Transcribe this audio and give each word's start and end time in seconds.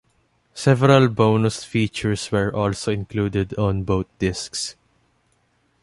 Several 0.55 1.09
bonus 1.09 1.63
features 1.63 2.31
were 2.31 2.51
also 2.55 2.91
included 2.91 3.53
on 3.59 3.83
both 3.83 4.07
discs. 4.17 4.75